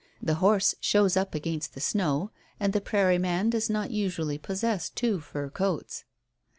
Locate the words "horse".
0.41-0.73